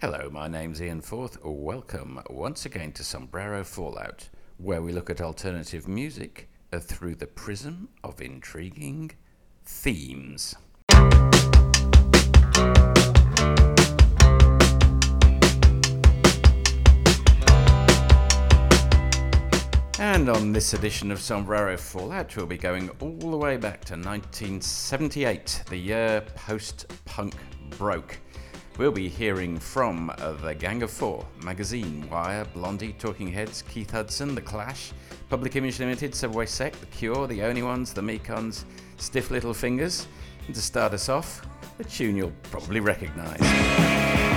Hello, 0.00 0.30
my 0.30 0.46
name's 0.46 0.80
Ian 0.80 1.00
Forth. 1.00 1.38
Welcome 1.42 2.22
once 2.30 2.64
again 2.64 2.92
to 2.92 3.02
Sombrero 3.02 3.64
Fallout, 3.64 4.28
where 4.58 4.80
we 4.80 4.92
look 4.92 5.10
at 5.10 5.20
alternative 5.20 5.88
music 5.88 6.48
through 6.72 7.16
the 7.16 7.26
prism 7.26 7.88
of 8.04 8.20
intriguing 8.20 9.10
themes. 9.64 10.54
And 19.98 20.28
on 20.28 20.52
this 20.52 20.74
edition 20.74 21.10
of 21.10 21.20
Sombrero 21.20 21.76
Fallout, 21.76 22.36
we'll 22.36 22.46
be 22.46 22.56
going 22.56 22.88
all 23.00 23.32
the 23.32 23.36
way 23.36 23.56
back 23.56 23.84
to 23.86 23.94
1978, 23.94 25.64
the 25.68 25.76
year 25.76 26.20
post 26.36 26.86
punk 27.04 27.34
broke. 27.70 28.16
We'll 28.78 28.92
be 28.92 29.08
hearing 29.08 29.58
from 29.58 30.08
uh, 30.08 30.34
the 30.34 30.54
Gang 30.54 30.84
of 30.84 30.92
Four, 30.92 31.26
Magazine, 31.42 32.08
Wire, 32.08 32.44
Blondie, 32.54 32.92
Talking 32.92 33.26
Heads, 33.26 33.62
Keith 33.62 33.90
Hudson, 33.90 34.36
The 34.36 34.40
Clash, 34.40 34.92
Public 35.28 35.56
Image 35.56 35.80
Limited, 35.80 36.14
Subway 36.14 36.46
Sect, 36.46 36.78
The 36.78 36.86
Cure, 36.86 37.26
The 37.26 37.42
Only 37.42 37.62
Ones, 37.62 37.92
The 37.92 38.02
Mekons, 38.02 38.62
Stiff 38.96 39.32
Little 39.32 39.52
Fingers. 39.52 40.06
And 40.46 40.54
to 40.54 40.62
start 40.62 40.92
us 40.92 41.08
off, 41.08 41.44
a 41.80 41.84
tune 41.84 42.16
you'll 42.16 42.32
probably 42.44 42.78
recognise. 42.78 44.27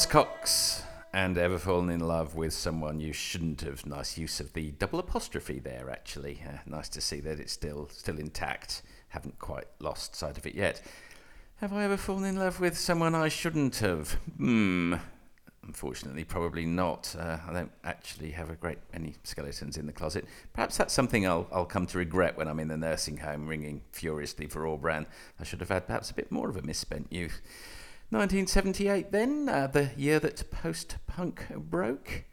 Buzzcocks 0.00 0.80
and 1.12 1.36
Ever 1.36 1.58
Fallen 1.58 1.90
in 1.90 2.00
Love 2.00 2.34
with 2.34 2.54
Someone 2.54 3.00
You 3.00 3.12
Shouldn't 3.12 3.60
Have. 3.60 3.84
Nice 3.84 4.16
use 4.16 4.40
of 4.40 4.54
the 4.54 4.70
double 4.70 4.98
apostrophe 4.98 5.58
there, 5.58 5.90
actually. 5.90 6.42
Uh, 6.42 6.56
nice 6.64 6.88
to 6.88 7.02
see 7.02 7.20
that 7.20 7.38
it's 7.38 7.52
still 7.52 7.86
still 7.92 8.18
intact. 8.18 8.80
Haven't 9.08 9.38
quite 9.38 9.66
lost 9.78 10.16
sight 10.16 10.38
of 10.38 10.46
it 10.46 10.54
yet. 10.54 10.80
Have 11.56 11.74
I 11.74 11.84
ever 11.84 11.98
fallen 11.98 12.24
in 12.24 12.36
love 12.36 12.60
with 12.60 12.78
someone 12.78 13.14
I 13.14 13.28
shouldn't 13.28 13.76
have? 13.76 14.12
Hmm. 14.38 14.94
Unfortunately, 15.64 16.24
probably 16.24 16.64
not. 16.64 17.14
Uh, 17.18 17.36
I 17.46 17.52
don't 17.52 17.72
actually 17.84 18.30
have 18.30 18.48
a 18.48 18.56
great 18.56 18.78
many 18.94 19.16
skeletons 19.24 19.76
in 19.76 19.84
the 19.84 19.92
closet. 19.92 20.24
Perhaps 20.54 20.78
that's 20.78 20.94
something 20.94 21.26
I'll, 21.26 21.46
I'll 21.52 21.66
come 21.66 21.86
to 21.88 21.98
regret 21.98 22.38
when 22.38 22.48
I'm 22.48 22.58
in 22.58 22.68
the 22.68 22.78
nursing 22.78 23.18
home 23.18 23.46
ringing 23.46 23.82
furiously 23.92 24.46
for 24.46 24.66
All-Bran. 24.66 25.06
I 25.38 25.44
should 25.44 25.60
have 25.60 25.68
had 25.68 25.86
perhaps 25.86 26.10
a 26.10 26.14
bit 26.14 26.32
more 26.32 26.48
of 26.48 26.56
a 26.56 26.62
misspent 26.62 27.08
youth. 27.10 27.42
1978, 28.10 29.12
then, 29.12 29.48
uh, 29.48 29.68
the 29.68 29.90
year 29.96 30.18
that 30.18 30.50
post 30.50 30.96
punk 31.06 31.46
broke. 31.54 32.24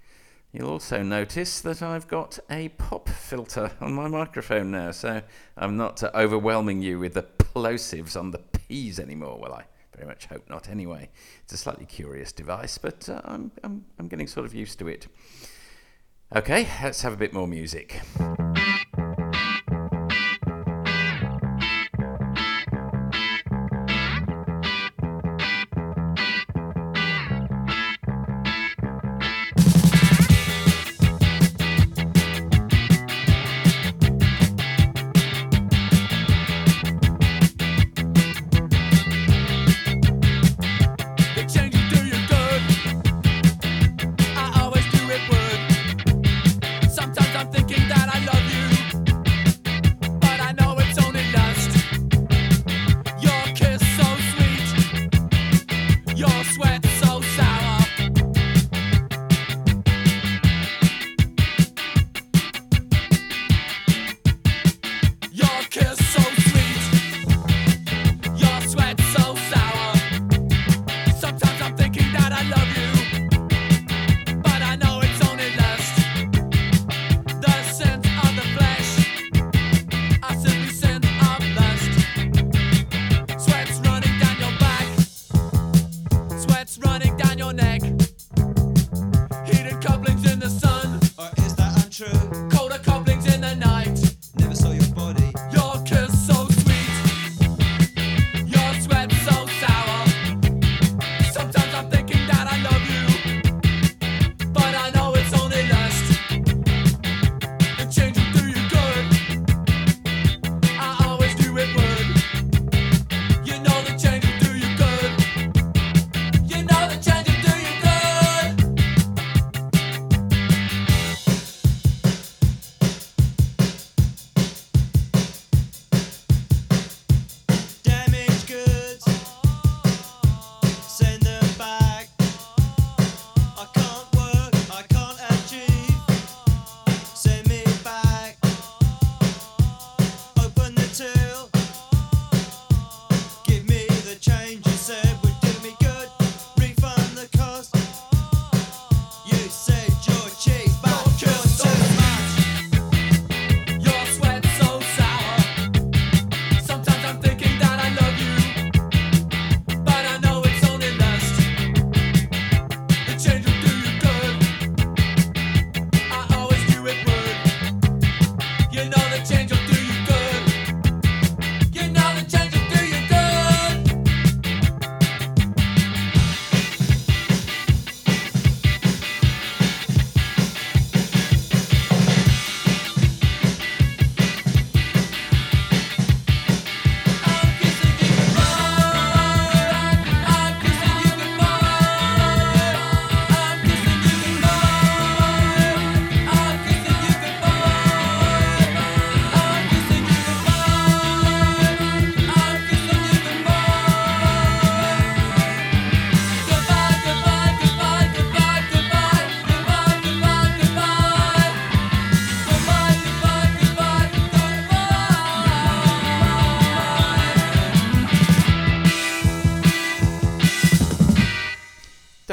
You'll 0.52 0.72
also 0.72 1.04
notice 1.04 1.62
that 1.62 1.84
I've 1.84 2.08
got 2.08 2.40
a 2.50 2.70
pop 2.70 3.08
filter 3.10 3.72
on 3.80 3.94
my 3.94 4.08
microphone 4.08 4.72
now, 4.72 4.90
so 4.90 5.22
I'm 5.56 5.78
not 5.78 6.02
uh, 6.02 6.10
overwhelming 6.16 6.82
you 6.82 6.98
with 6.98 7.14
the 7.14 7.22
plosives 7.22 8.20
on 8.20 8.32
the 8.32 8.40
P's 8.40 9.00
anymore. 9.00 9.38
Well, 9.40 9.54
I 9.54 9.66
very 9.96 10.08
much 10.08 10.26
hope 10.26 10.50
not 10.50 10.68
anyway. 10.68 11.12
It's 11.44 11.54
a 11.54 11.58
slightly 11.58 11.86
curious 11.86 12.32
device, 12.32 12.80
but 12.80 13.08
uh, 13.08 13.22
I'm, 13.26 13.52
I'm, 13.64 13.86
I'm 14.00 14.08
getting 14.08 14.26
sort 14.26 14.48
of 14.48 14.56
used 14.56 14.80
to 14.80 14.88
it. 14.88 15.08
Okay, 16.36 16.68
let's 16.82 17.04
have 17.04 17.14
a 17.14 17.18
bit 17.18 17.34
more 17.34 17.48
music. 17.48 18.02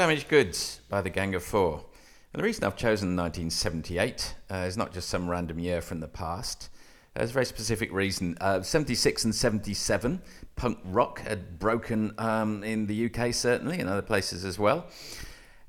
Damaged 0.05 0.27
Goods 0.27 0.81
by 0.87 1.01
the 1.01 1.09
Gang 1.09 1.33
of 1.33 1.43
Four. 1.43 1.83
And 2.31 2.39
the 2.39 2.43
reason 2.43 2.63
I've 2.63 2.77
chosen 2.77 3.15
1978 3.15 4.35
uh, 4.51 4.57
is 4.57 4.77
not 4.77 4.93
just 4.93 5.09
some 5.09 5.27
random 5.27 5.57
year 5.57 5.81
from 5.81 5.99
the 5.99 6.07
past. 6.07 6.69
There's 7.15 7.31
a 7.31 7.33
very 7.33 7.45
specific 7.47 7.91
reason. 7.91 8.37
Uh, 8.39 8.61
76 8.61 9.25
and 9.25 9.33
77, 9.33 10.21
punk 10.55 10.77
rock 10.83 11.21
had 11.21 11.57
broken 11.57 12.13
um, 12.19 12.63
in 12.63 12.85
the 12.85 13.07
UK, 13.07 13.33
certainly, 13.33 13.79
and 13.79 13.89
other 13.89 14.03
places 14.03 14.45
as 14.45 14.59
well. 14.59 14.85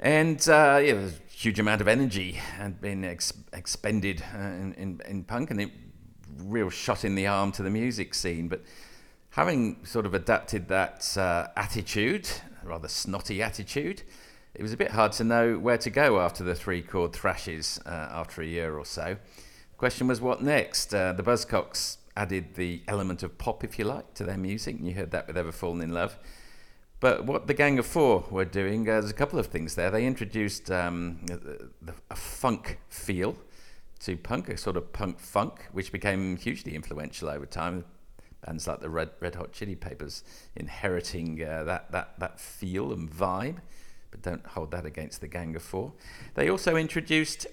And 0.00 0.38
uh, 0.50 0.82
yeah, 0.84 1.06
a 1.06 1.10
huge 1.32 1.58
amount 1.58 1.80
of 1.80 1.88
energy 1.88 2.32
had 2.32 2.78
been 2.78 3.06
ex- 3.06 3.32
expended 3.54 4.22
uh, 4.34 4.38
in, 4.38 4.74
in, 4.74 5.00
in, 5.08 5.24
punk, 5.24 5.50
and 5.50 5.62
it 5.62 5.70
real 6.40 6.68
shot 6.68 7.06
in 7.06 7.14
the 7.14 7.26
arm 7.26 7.52
to 7.52 7.62
the 7.62 7.70
music 7.70 8.12
scene. 8.12 8.48
But 8.48 8.64
having 9.30 9.82
sort 9.86 10.04
of 10.04 10.12
adapted 10.12 10.68
that 10.68 11.16
uh, 11.16 11.48
attitude, 11.56 12.28
rather 12.62 12.88
snotty 12.88 13.42
attitude, 13.42 14.02
it 14.58 14.62
was 14.62 14.72
a 14.72 14.76
bit 14.76 14.92
hard 14.92 15.12
to 15.12 15.24
know 15.24 15.58
where 15.58 15.76
to 15.78 15.90
go 15.90 16.18
after 16.18 16.42
the 16.42 16.54
three 16.54 16.80
chord 16.80 17.12
thrashes 17.12 17.78
uh, 17.84 18.08
after 18.10 18.40
a 18.40 18.46
year 18.46 18.78
or 18.78 18.86
so. 18.86 19.16
The 19.70 19.76
question 19.76 20.08
was, 20.08 20.20
what 20.20 20.42
next? 20.42 20.94
Uh, 20.94 21.12
the 21.12 21.22
Buzzcocks 21.22 21.98
added 22.16 22.54
the 22.54 22.82
element 22.88 23.22
of 23.22 23.36
pop, 23.36 23.62
if 23.62 23.78
you 23.78 23.84
like, 23.84 24.14
to 24.14 24.24
their 24.24 24.38
music, 24.38 24.76
and 24.76 24.88
you 24.88 24.94
heard 24.94 25.10
that 25.10 25.26
with 25.26 25.36
Ever 25.36 25.52
Fallen 25.52 25.82
in 25.82 25.92
Love. 25.92 26.18
But 27.00 27.26
what 27.26 27.46
the 27.46 27.52
Gang 27.52 27.78
of 27.78 27.84
Four 27.84 28.24
were 28.30 28.46
doing, 28.46 28.88
uh, 28.88 28.92
there's 29.00 29.10
a 29.10 29.14
couple 29.14 29.38
of 29.38 29.48
things 29.48 29.74
there. 29.74 29.90
They 29.90 30.06
introduced 30.06 30.70
um, 30.70 31.26
a, 31.30 31.92
a 32.10 32.16
funk 32.16 32.78
feel 32.88 33.36
to 34.00 34.16
punk, 34.16 34.48
a 34.48 34.56
sort 34.56 34.78
of 34.78 34.90
punk 34.94 35.20
funk, 35.20 35.66
which 35.72 35.92
became 35.92 36.38
hugely 36.38 36.74
influential 36.74 37.28
over 37.28 37.44
time. 37.44 37.84
Bands 38.46 38.66
like 38.66 38.80
the 38.80 38.88
Red, 38.88 39.10
Red 39.20 39.34
Hot 39.34 39.52
Chili 39.52 39.74
Peppers 39.74 40.24
inheriting 40.54 41.42
uh, 41.42 41.64
that, 41.64 41.92
that, 41.92 42.18
that 42.18 42.40
feel 42.40 42.92
and 42.92 43.10
vibe, 43.10 43.56
don't 44.22 44.44
hold 44.46 44.70
that 44.72 44.86
against 44.86 45.20
the 45.20 45.28
Gang 45.28 45.56
of 45.56 45.62
Four. 45.62 45.92
They 46.34 46.48
also 46.48 46.76
introduced, 46.76 47.46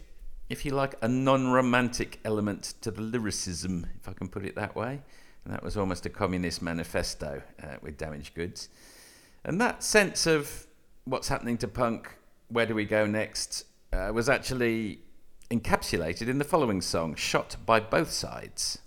if 0.50 0.66
you 0.66 0.72
like, 0.72 0.96
a 1.02 1.08
non 1.08 1.52
romantic 1.52 2.20
element 2.26 2.74
to 2.82 2.92
the 2.92 3.02
lyricism, 3.02 3.88
if 4.00 4.08
I 4.08 4.14
can 4.14 4.28
put 4.28 4.46
it 4.46 4.56
that 4.56 4.76
way. 4.76 5.02
And 5.46 5.54
that 5.54 5.64
was 5.64 5.76
almost 5.76 6.06
a 6.06 6.10
communist 6.10 6.62
manifesto 6.62 7.42
uh, 7.62 7.76
with 7.82 7.98
Damaged 7.98 8.34
Goods. 8.34 8.70
And 9.44 9.60
that 9.60 9.84
sense 9.84 10.26
of 10.26 10.68
what's 11.06 11.28
happening 11.28 11.58
to 11.58 11.68
punk, 11.68 12.16
where 12.48 12.66
do 12.66 12.76
we 12.76 12.86
go 12.86 13.06
next, 13.06 13.66
uh, 13.92 14.12
was 14.14 14.30
actually 14.30 15.00
encapsulated 15.52 16.28
in 16.30 16.38
the 16.38 16.46
following 16.46 16.82
song, 16.82 17.16
Shot 17.16 17.58
by 17.66 17.80
Both 17.80 18.12
Sides. 18.12 18.80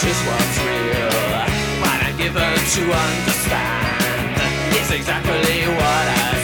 Is 0.00 0.20
what's 0.24 0.58
real. 0.64 1.12
What 1.84 1.98
I'm 2.00 2.16
given 2.16 2.56
to 2.76 2.82
understand 3.04 4.40
is 4.80 4.90
exactly 4.90 5.68
what 5.68 6.06
I 6.08 6.41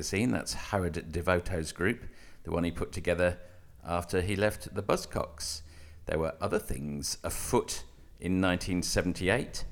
Magazine. 0.00 0.30
That's 0.30 0.54
Howard 0.54 1.12
Devoto's 1.12 1.72
group, 1.72 2.06
the 2.44 2.50
one 2.50 2.64
he 2.64 2.70
put 2.70 2.90
together 2.90 3.36
after 3.86 4.22
he 4.22 4.34
left 4.34 4.74
the 4.74 4.82
Buzzcocks. 4.82 5.60
There 6.06 6.18
were 6.18 6.32
other 6.40 6.58
things 6.58 7.18
afoot 7.22 7.84
in 8.18 8.40
1978. 8.40 9.66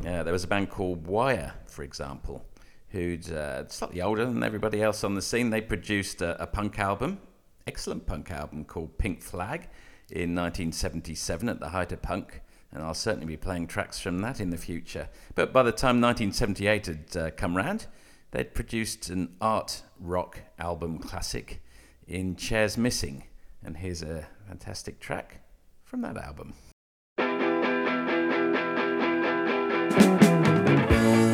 Uh, 0.00 0.22
there 0.22 0.32
was 0.32 0.42
a 0.42 0.46
band 0.46 0.70
called 0.70 1.06
Wire, 1.06 1.52
for 1.66 1.82
example, 1.82 2.46
who'd 2.92 3.30
uh, 3.30 3.68
slightly 3.68 4.00
older 4.00 4.24
than 4.24 4.42
everybody 4.42 4.82
else 4.82 5.04
on 5.04 5.16
the 5.16 5.20
scene. 5.20 5.50
They 5.50 5.60
produced 5.60 6.22
a, 6.22 6.42
a 6.42 6.46
punk 6.46 6.78
album, 6.78 7.20
excellent 7.66 8.06
punk 8.06 8.30
album 8.30 8.64
called 8.64 8.96
Pink 8.96 9.20
Flag 9.20 9.68
in 10.08 10.34
1977 10.34 11.50
at 11.50 11.60
the 11.60 11.68
height 11.68 11.92
of 11.92 12.00
punk 12.00 12.40
and 12.72 12.82
I'll 12.82 12.94
certainly 12.94 13.26
be 13.26 13.36
playing 13.36 13.66
tracks 13.66 14.00
from 14.00 14.22
that 14.22 14.40
in 14.40 14.48
the 14.48 14.56
future. 14.56 15.10
But 15.34 15.52
by 15.52 15.62
the 15.62 15.72
time 15.72 16.00
1978 16.00 16.86
had 16.86 17.16
uh, 17.16 17.30
come 17.36 17.54
round, 17.54 17.86
they'd 18.34 18.52
produced 18.52 19.08
an 19.10 19.28
art 19.40 19.82
rock 20.00 20.40
album 20.58 20.98
classic 20.98 21.62
in 22.08 22.34
Chairs 22.34 22.76
Missing, 22.76 23.22
and 23.62 23.76
here's 23.76 24.02
a 24.02 24.26
fantastic 24.48 24.98
track 24.98 25.40
from 25.84 26.02
that 26.02 26.16
album. 26.16 26.54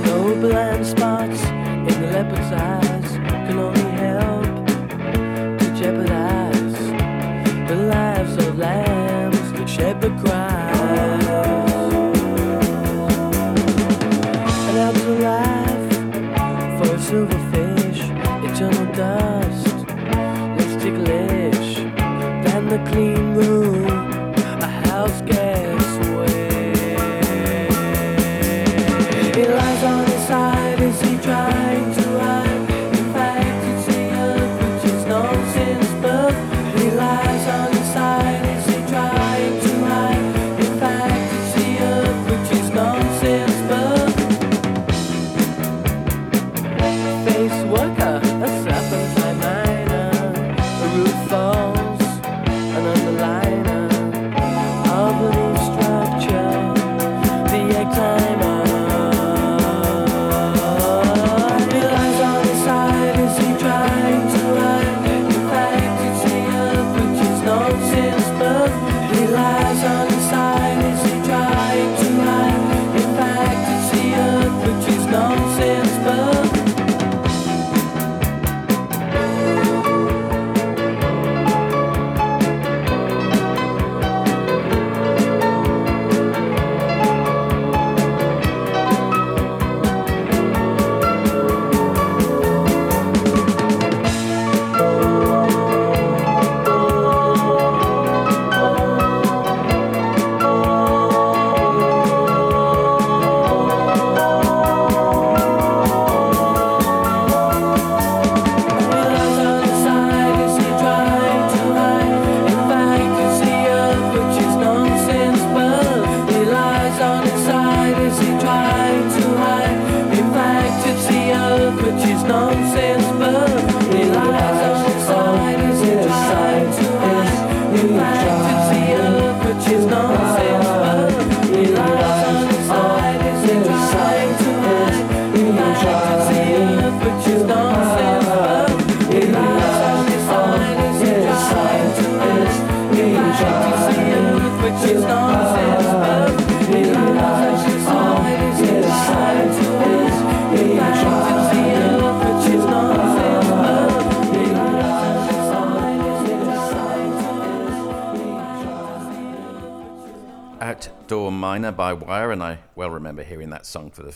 No 0.05 0.35
blind 0.43 0.87
spots 0.87 1.43
in 1.43 1.87
the 1.87 2.11
leopard's 2.13 2.53
eyes 2.53 3.17
can 3.17 3.59
only 3.59 3.81
help 3.81 4.67
to 5.59 5.75
jeopardize 5.75 6.75
the 7.67 7.77
lives 7.77 8.37
of 8.47 8.59
lambs 8.59 9.53
that 9.53 9.67
shepherd 9.67 10.19
cries. 10.19 10.70
Dust, 19.01 19.87
less 20.57 20.83
ticklish 20.83 21.77
than 22.45 22.69
the 22.69 22.79
clean 22.91 23.35
room, 23.35 23.87
a 24.61 24.71
house 24.89 25.23
guest 25.23 25.50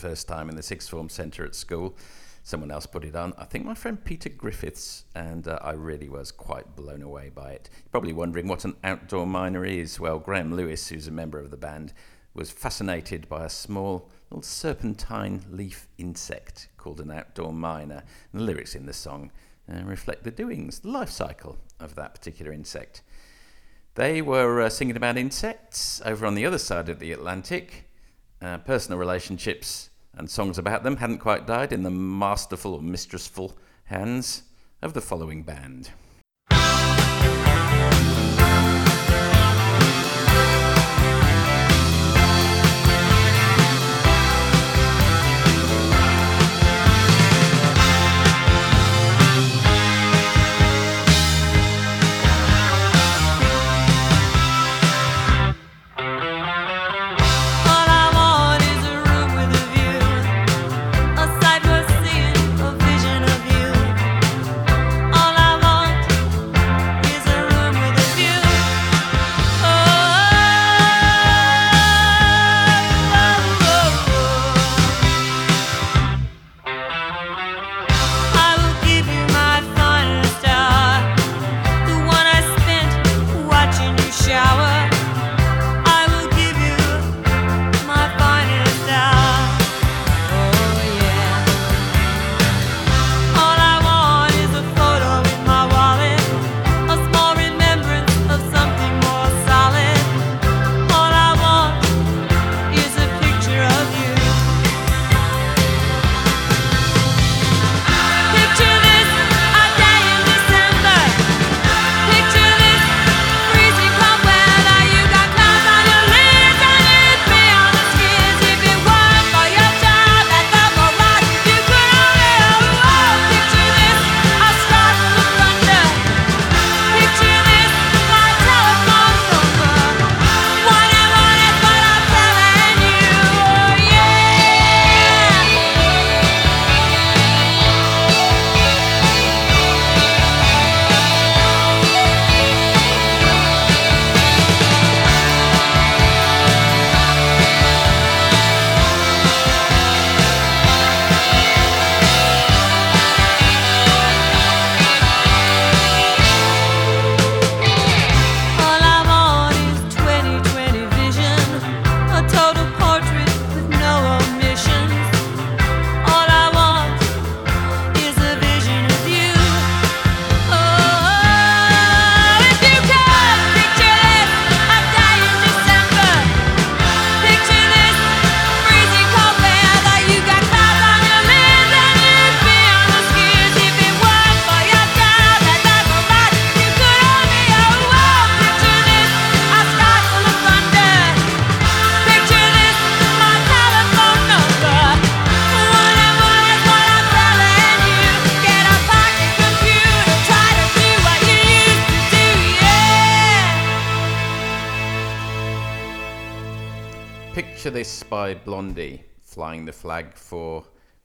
first 0.04 0.28
time 0.28 0.50
in 0.50 0.56
the 0.56 0.62
sixth 0.62 0.90
form 0.90 1.08
centre 1.08 1.46
at 1.46 1.54
school. 1.54 1.96
Someone 2.42 2.70
else 2.70 2.84
put 2.84 3.06
it 3.06 3.16
on, 3.16 3.32
I 3.38 3.46
think 3.46 3.64
my 3.64 3.73
friend 3.73 4.04
Peter 4.04 4.28
Griffiths, 4.28 5.06
and 5.14 5.49
uh, 5.49 5.58
I 5.62 5.70
really 5.70 6.11
was 6.11 6.30
quite 6.30 6.76
blown 6.76 7.00
away 7.00 7.30
by 7.34 7.52
it. 7.52 7.70
You're 7.73 7.90
probably 7.90 8.12
wondering 8.12 8.46
what 8.46 8.66
an 8.66 8.76
outdoor 8.84 9.26
miner 9.26 9.64
is. 9.64 9.99
Well, 9.99 10.18
Graham 10.18 10.54
Lewis, 10.54 10.88
who's 10.88 11.08
a 11.08 11.11
member 11.11 11.38
of 11.38 11.50
the 11.50 11.56
band, 11.56 11.94
was 12.34 12.50
fascinated 12.50 13.30
by 13.30 13.46
a 13.46 13.49
small 13.49 14.11
little 14.28 14.42
serpentine 14.42 15.42
leaf 15.50 15.88
insect 15.96 16.68
called 16.76 17.00
an 17.00 17.11
outdoor 17.11 17.54
miner. 17.54 18.02
And 18.30 18.42
the 18.42 18.44
lyrics 18.44 18.75
in 18.75 18.84
the 18.84 18.92
song 18.92 19.32
uh, 19.73 19.82
reflect 19.84 20.23
the 20.23 20.30
doings, 20.30 20.80
the 20.80 20.90
life 20.90 21.08
cycle 21.08 21.56
of 21.80 21.94
that 21.94 22.14
particular 22.14 22.52
insect. 22.52 23.00
They 23.94 24.20
were 24.20 24.61
uh, 24.61 24.68
singing 24.68 24.96
about 24.99 25.16
insects 25.16 26.02
over 26.04 26.26
on 26.26 26.34
the 26.34 26.44
other 26.44 26.58
side 26.58 26.90
of 26.90 26.99
the 26.99 27.12
Atlantic. 27.12 27.88
Uh, 28.42 28.58
personal 28.58 28.99
relationships 28.99 29.88
and 30.16 30.30
songs 30.30 30.59
about 30.59 30.83
them 30.83 30.97
hadn't 30.97 31.18
quite 31.18 31.47
died 31.47 31.73
in 31.73 31.83
the 31.83 31.90
masterful 31.90 32.75
or 32.75 32.83
mistressful 32.83 33.56
hands 33.85 34.42
of 34.83 34.92
the 34.92 35.00
following 35.00 35.42
band. 35.42 35.90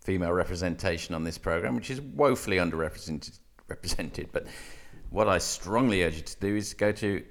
Female 0.09 0.31
representation 0.31 1.13
on 1.13 1.23
this 1.23 1.37
program, 1.37 1.75
which 1.75 1.91
is 1.91 2.01
woefully 2.01 2.57
underrepresented. 2.57 3.37
Represented, 3.67 4.29
but 4.31 4.47
what 5.11 5.29
I 5.29 5.37
strongly 5.37 6.01
urge 6.01 6.15
you 6.15 6.21
to 6.23 6.39
do 6.39 6.55
is 6.55 6.73
go 6.73 6.91
to 6.93 7.23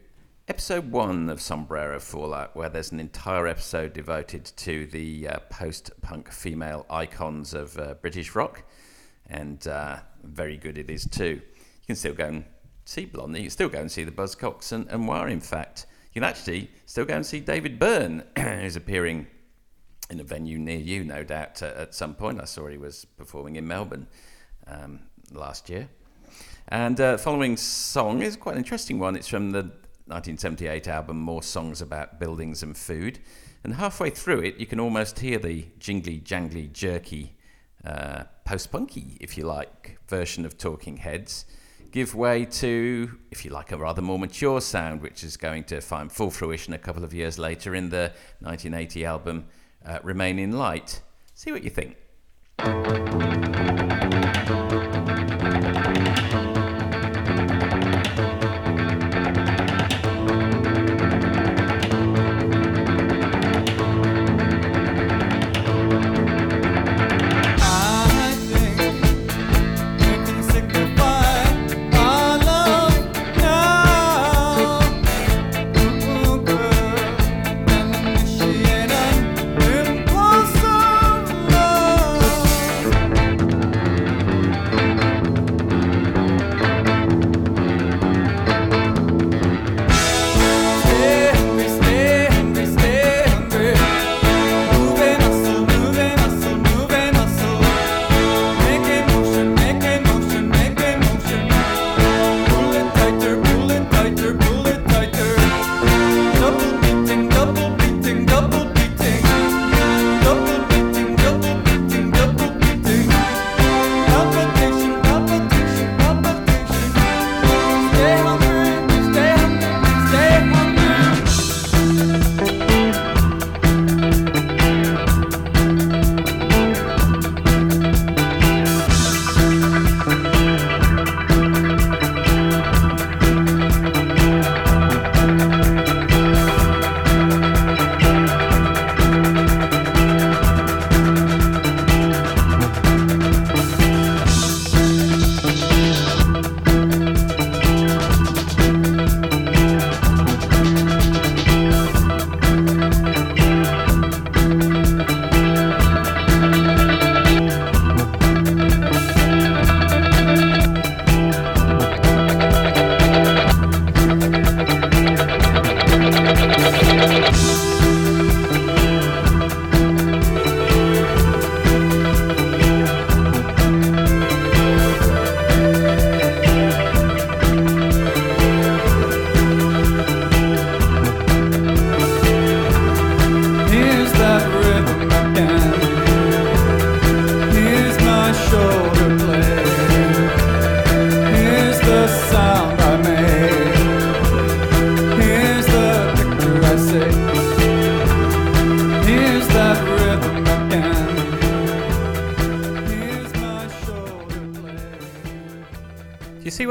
episode 0.47 0.93
one 0.93 1.29
of 1.29 1.41
Sombrero 1.41 1.99
Fallout, 1.99 2.55
where 2.55 2.69
there's 2.69 2.93
an 2.93 3.01
entire 3.01 3.49
episode 3.49 3.95
devoted 3.95 4.45
to 4.59 4.87
the 4.87 5.27
uh, 5.27 5.39
post-punk 5.51 6.31
female 6.31 6.87
icons 6.89 7.53
of 7.53 7.77
uh, 7.81 7.95
British 7.95 8.37
rock, 8.37 8.63
and 9.27 9.67
uh, 9.67 9.97
very 10.23 10.57
good 10.57 10.79
it 10.79 10.89
is 10.89 11.05
too. 11.05 11.41
You 11.43 11.87
can 11.89 11.97
still 11.97 12.15
go 12.15 12.27
and 12.27 12.45
see 12.85 13.07
Blondie. 13.07 13.41
You 13.41 13.47
can 13.47 13.51
still 13.51 13.69
go 13.69 13.81
and 13.81 13.91
see 13.91 14.05
the 14.05 14.13
Buzzcocks 14.13 14.71
and, 14.71 14.87
and 14.87 15.09
Wire. 15.09 15.27
In 15.27 15.41
fact, 15.41 15.87
you 16.13 16.21
can 16.21 16.31
actually 16.31 16.71
still 16.87 17.07
go 17.07 17.17
and 17.17 17.27
see 17.27 17.41
David 17.41 17.81
Byrne, 17.81 18.23
who's 18.39 18.77
appearing 18.77 19.27
in 20.11 20.21
a 20.21 20.25
venue 20.25 20.59
near 20.59 20.79
you, 20.79 21.05
no 21.05 21.23
doubt, 21.23 21.63
uh, 21.63 21.73
at 21.77 21.95
some 21.95 22.15
point. 22.15 22.41
I 22.41 22.45
saw 22.45 22.67
he 22.67 22.79
was 22.79 23.05
performing 23.05 23.57
in 23.57 23.67
Melbourne 23.67 24.07
um, 24.67 25.01
last 25.33 25.69
year. 25.69 25.89
And 26.69 27.01
uh, 27.01 27.17
following 27.17 27.57
song 27.57 28.23
is 28.23 28.37
quite 28.37 28.53
an 28.53 28.59
interesting 28.59 28.99
one. 28.99 29.17
It's 29.17 29.29
from 29.29 29.51
the 29.51 29.63
1978 30.07 30.89
album 30.89 31.19
More 31.19 31.43
Songs 31.43 31.81
About 31.81 32.19
Buildings 32.19 32.63
and 32.63 32.77
Food. 32.77 33.19
And 33.65 33.75
halfway 33.75 34.11
through 34.11 34.41
it, 34.41 34.59
you 34.59 34.67
can 34.67 34.81
almost 34.81 35.19
hear 35.19 35.39
the 35.39 35.67
jingly, 35.79 36.21
jangly, 36.21 36.73
jerky, 36.73 37.37
uh, 37.85 38.25
post 38.45 38.71
punky, 38.71 39.17
if 39.21 39.37
you 39.37 39.45
like, 39.45 39.99
version 40.09 40.45
of 40.45 40.57
Talking 40.57 40.99
Heads 40.99 41.45
give 41.91 42.15
way 42.15 42.45
to, 42.45 43.19
if 43.31 43.45
you 43.45 43.51
like, 43.51 43.73
a 43.73 43.77
rather 43.77 44.03
more 44.03 44.19
mature 44.19 44.61
sound, 44.61 45.03
which 45.03 45.25
is 45.25 45.37
going 45.37 45.65
to 45.65 45.81
find 45.81 46.13
full 46.13 46.31
fruition 46.31 46.75
a 46.75 46.79
couple 46.79 47.05
of 47.05 47.15
years 47.15 47.39
later 47.39 47.75
in 47.75 47.91
the 47.91 48.13
1980 48.41 49.05
album 49.05 49.47
uh, 49.89 49.99
Remain 50.03 50.39
in 50.39 50.53
Light. 50.53 51.01
See 51.35 51.51
what 51.51 51.65
you 51.65 51.71
think. 51.71 51.97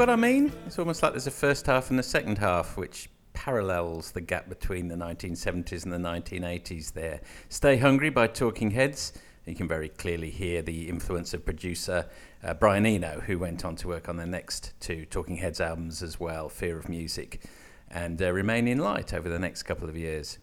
What 0.08 0.14
I 0.14 0.22
mean? 0.32 0.50
It's 0.64 0.78
almost 0.78 1.02
like 1.02 1.12
there's 1.12 1.26
a 1.26 1.30
first 1.30 1.66
half 1.66 1.90
and 1.90 2.00
a 2.00 2.02
second 2.02 2.38
half, 2.38 2.78
which 2.78 3.10
parallels 3.34 4.10
the 4.10 4.22
gap 4.22 4.48
between 4.48 4.88
the 4.88 4.94
1970s 4.94 5.84
and 5.84 5.92
the 5.92 5.98
1980s 5.98 6.94
there. 6.94 7.20
Stay 7.50 7.76
Hungry 7.76 8.08
by 8.08 8.26
Talking 8.26 8.70
Heads. 8.70 9.12
You 9.44 9.54
can 9.54 9.68
very 9.68 9.90
clearly 9.90 10.30
hear 10.30 10.62
the 10.62 10.88
influence 10.88 11.34
of 11.34 11.44
producer 11.44 12.06
uh, 12.42 12.54
Brian 12.54 12.86
Eno, 12.86 13.20
who 13.26 13.38
went 13.38 13.66
on 13.66 13.76
to 13.76 13.88
work 13.88 14.08
on 14.08 14.16
their 14.16 14.26
next 14.26 14.72
two 14.80 15.04
Talking 15.04 15.36
Heads 15.36 15.60
albums 15.60 16.02
as 16.02 16.18
well, 16.18 16.48
Fear 16.48 16.78
of 16.78 16.88
Music 16.88 17.42
and 17.90 18.22
uh, 18.22 18.32
Remain 18.32 18.66
in 18.66 18.78
Light 18.78 19.12
over 19.12 19.28
the 19.28 19.38
next 19.38 19.64
couple 19.64 19.90
of 19.90 19.96
years. 19.96 20.38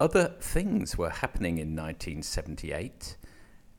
Other 0.00 0.34
things 0.40 0.96
were 0.96 1.10
happening 1.10 1.58
in 1.58 1.76
1978, 1.76 3.18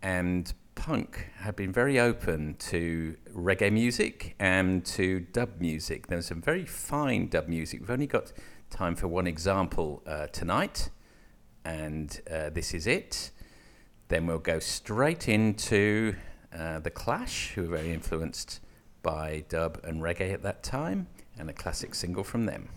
and 0.04 0.54
punk 0.80 1.28
had 1.40 1.58
been 1.58 1.74
very 1.74 2.00
open 2.00 2.56
to 2.58 3.14
reggae 3.36 3.72
music 3.72 4.34
and 4.40 4.86
to 4.86 5.20
dub 5.20 5.60
music. 5.60 6.08
There 6.08 6.16
was 6.16 6.28
some 6.28 6.42
very 6.42 6.66
fine 6.66 7.28
dub 7.28 7.50
music. 7.50 7.82
We've 7.82 7.90
only 7.90 8.08
got 8.08 8.32
time 8.70 8.96
for 8.96 9.10
one 9.10 9.28
example 9.28 10.02
uh, 10.08 10.28
tonight, 10.28 10.90
and 11.66 12.20
uh, 12.32 12.52
this 12.52 12.74
is 12.74 12.88
it. 12.88 13.32
Then 14.08 14.26
we'll 14.26 14.40
go 14.40 14.60
straight 14.60 15.28
into 15.28 16.16
uh, 16.58 16.80
The 16.80 16.92
Clash, 16.92 17.52
who 17.56 17.64
were 17.64 17.76
very 17.78 17.92
influenced 17.92 18.62
by 19.04 19.44
dub 19.50 19.82
and 19.84 20.02
reggae 20.02 20.34
at 20.34 20.44
that 20.44 20.64
time, 20.64 21.08
and 21.38 21.50
a 21.50 21.54
classic 21.54 21.94
single 21.94 22.24
from 22.24 22.46
them. 22.46 22.70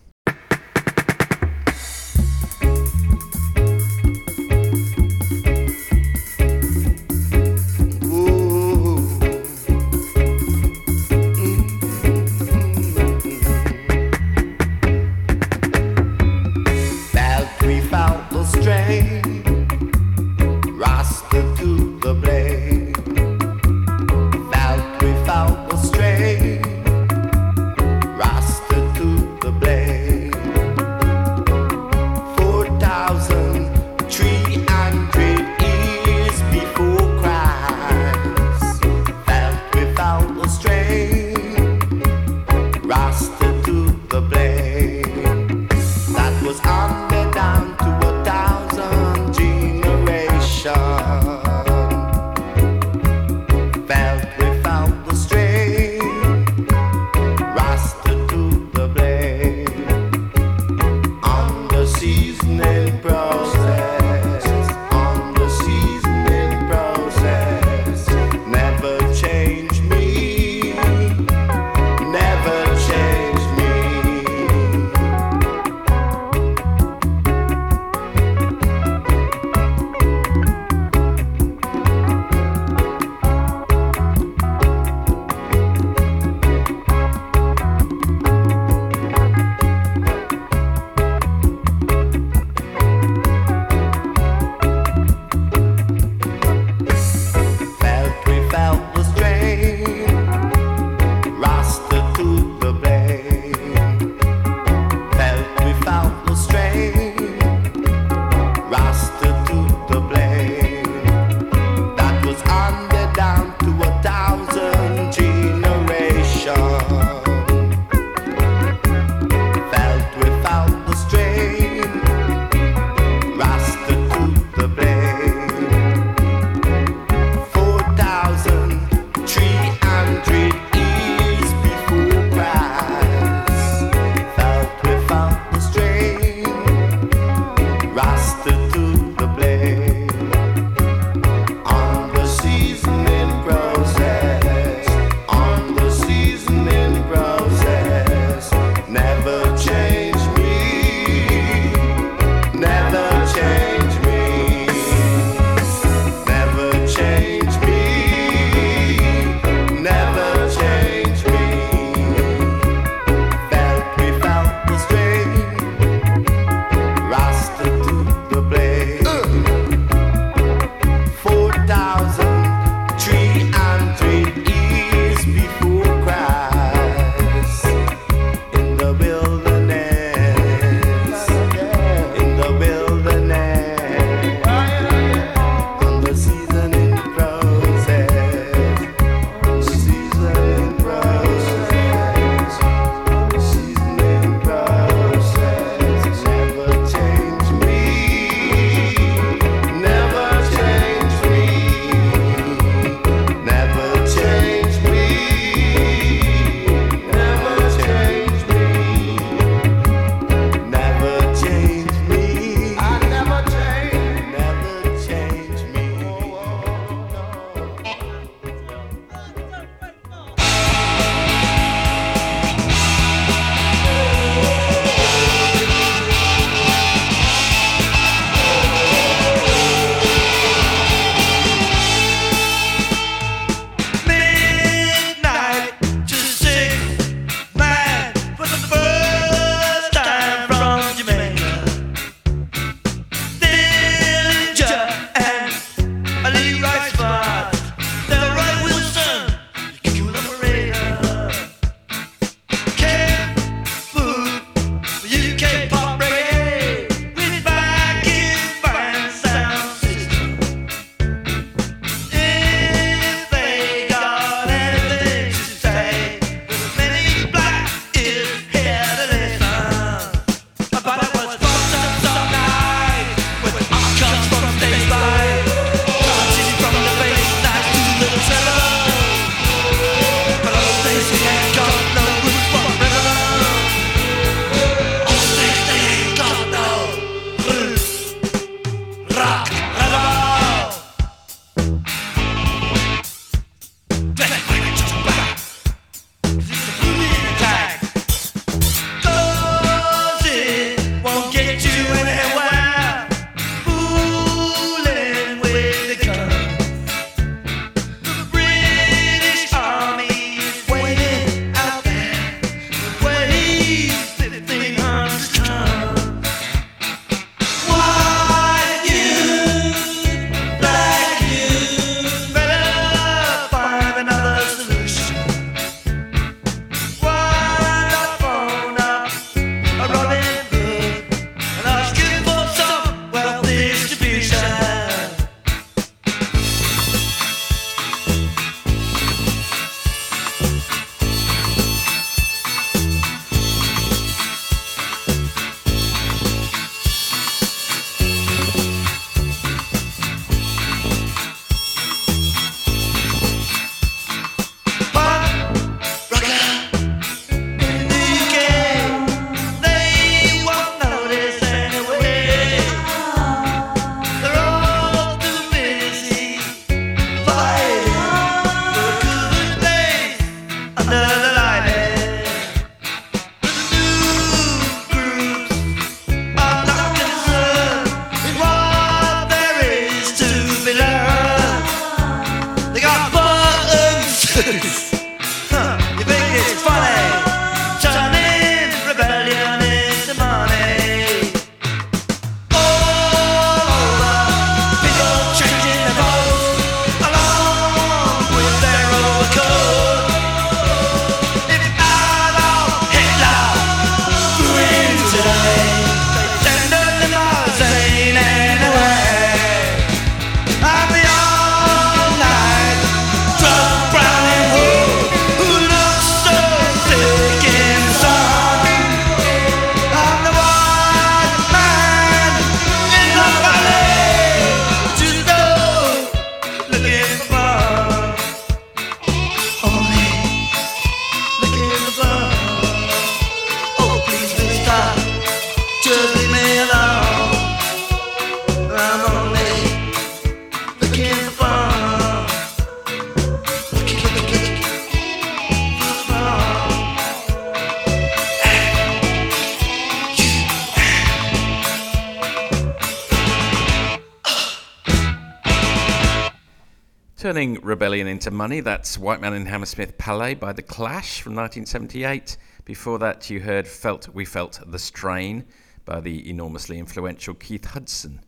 Into 458.22 458.30
Money, 458.30 458.60
that's 458.60 458.96
White 458.98 459.20
Man 459.20 459.34
in 459.34 459.46
Hammersmith 459.46 459.98
Palais 459.98 460.34
by 460.34 460.52
The 460.52 460.62
Clash 460.62 461.20
from 461.20 461.34
1978. 461.34 462.36
Before 462.64 462.96
that, 463.00 463.28
you 463.28 463.40
heard 463.40 463.66
Felt 463.66 464.08
We 464.10 464.24
Felt 464.24 464.60
the 464.64 464.78
Strain 464.78 465.44
by 465.84 466.00
the 466.00 466.30
enormously 466.30 466.78
influential 466.78 467.34
Keith 467.34 467.64
Hudson, 467.64 468.20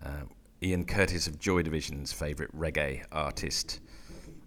uh, 0.00 0.26
Ian 0.62 0.84
Curtis 0.84 1.26
of 1.26 1.40
Joy 1.40 1.62
Division's 1.62 2.12
favourite 2.12 2.56
reggae 2.56 3.02
artist. 3.10 3.80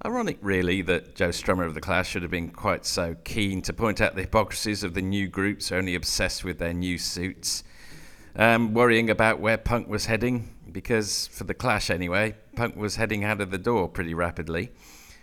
Ironic, 0.05 0.37
really, 0.39 0.81
that 0.83 1.13
Joe 1.13 1.27
Strummer 1.27 1.65
of 1.65 1.73
The 1.73 1.81
Clash 1.81 2.07
should 2.07 2.21
have 2.21 2.31
been 2.31 2.49
quite 2.49 2.85
so 2.85 3.17
keen 3.25 3.61
to 3.63 3.73
point 3.73 3.99
out 3.99 4.15
the 4.15 4.21
hypocrisies 4.21 4.85
of 4.85 4.93
the 4.93 5.01
new 5.01 5.27
groups 5.27 5.73
only 5.73 5.93
obsessed 5.93 6.45
with 6.45 6.57
their 6.57 6.73
new 6.73 6.97
suits, 6.97 7.65
um, 8.37 8.73
worrying 8.73 9.09
about 9.09 9.41
where 9.41 9.57
punk 9.57 9.89
was 9.89 10.05
heading, 10.05 10.55
because 10.71 11.27
for 11.27 11.43
The 11.43 11.53
Clash 11.53 11.89
anyway, 11.89 12.35
punk 12.59 12.75
was 12.75 12.97
heading 12.97 13.23
out 13.23 13.39
of 13.39 13.51
the 13.51 13.57
door 13.57 13.87
pretty 13.87 14.13
rapidly. 14.13 14.69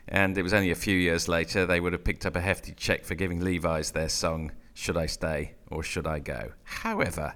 And 0.08 0.38
it 0.38 0.42
was 0.42 0.54
only 0.54 0.70
a 0.70 0.74
few 0.74 0.96
years 0.96 1.28
later 1.28 1.66
they 1.66 1.80
would 1.80 1.92
have 1.92 2.02
picked 2.02 2.24
up 2.24 2.34
a 2.34 2.40
hefty 2.40 2.72
check 2.72 3.04
for 3.04 3.14
giving 3.14 3.40
Levi's 3.40 3.90
their 3.90 4.08
song, 4.08 4.52
Should 4.72 4.96
I 4.96 5.04
Stay 5.04 5.52
or 5.70 5.82
Should 5.82 6.06
I 6.06 6.18
Go? 6.18 6.52
However, 6.64 7.34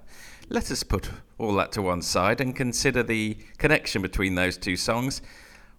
let 0.49 0.71
us 0.71 0.81
put 0.81 1.11
all 1.37 1.53
that 1.57 1.71
to 1.73 1.83
one 1.83 2.01
side 2.01 2.41
and 2.41 2.55
consider 2.55 3.03
the 3.03 3.37
connection 3.59 4.01
between 4.01 4.33
those 4.33 4.57
two 4.57 4.75
songs. 4.75 5.21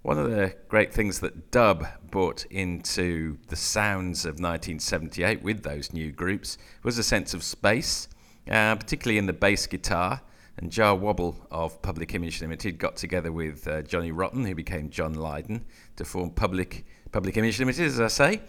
One 0.02 0.18
of 0.18 0.30
the 0.30 0.54
great 0.68 0.94
things 0.94 1.18
that 1.18 1.50
dub 1.50 1.84
brought 2.08 2.44
into 2.44 3.38
the 3.48 3.56
sounds 3.56 4.24
of 4.24 4.34
1978 4.34 5.42
with 5.42 5.64
those 5.64 5.92
new 5.92 6.12
groups 6.12 6.58
was 6.84 6.96
a 6.96 7.02
sense 7.02 7.34
of 7.34 7.42
space, 7.42 8.06
uh, 8.48 8.76
particularly 8.76 9.18
in 9.18 9.26
the 9.26 9.32
bass 9.32 9.66
guitar. 9.66 10.20
And 10.58 10.70
Jah 10.70 10.94
Wobble 10.94 11.36
of 11.50 11.80
Public 11.82 12.14
Image 12.14 12.40
Limited 12.40 12.78
got 12.78 12.96
together 12.96 13.32
with 13.32 13.66
uh, 13.66 13.82
Johnny 13.82 14.12
Rotten, 14.12 14.44
who 14.44 14.54
became 14.54 14.90
John 14.90 15.14
Lydon, 15.14 15.64
to 15.96 16.04
form 16.04 16.30
Public 16.30 16.84
Public 17.10 17.36
Image 17.36 17.58
Limited, 17.58 17.86
as 17.86 18.00
I 18.00 18.08
say. 18.08 18.42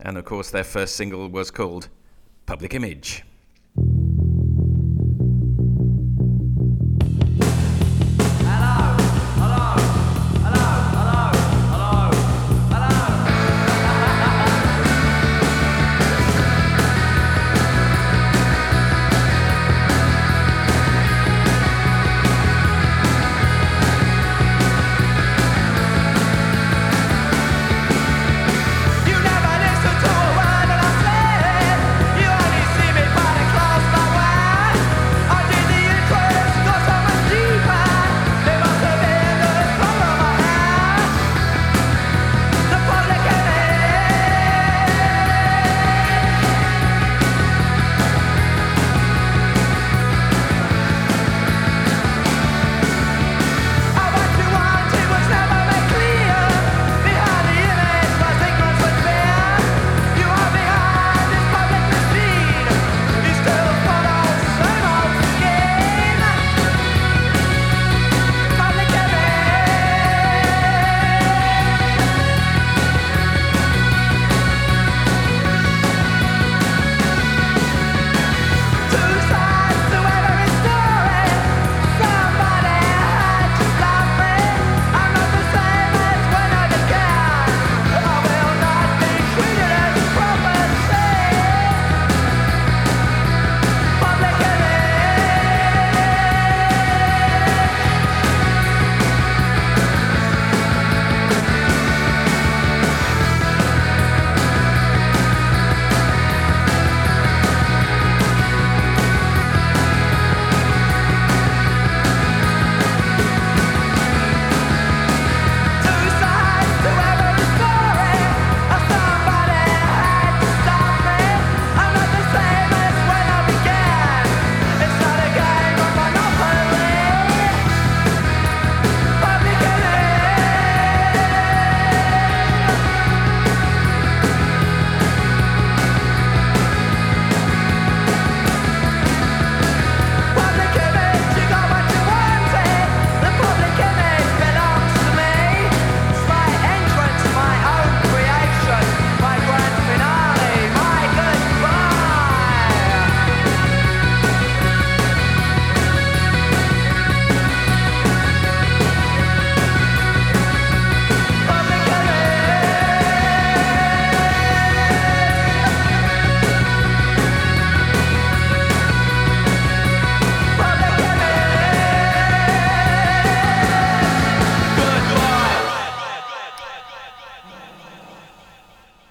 And 0.00 0.16
of 0.16 0.24
course, 0.24 0.50
their 0.50 0.64
first 0.64 0.96
single 0.96 1.28
was 1.28 1.50
called 1.50 1.88
Public 2.46 2.74
Image. 2.74 3.24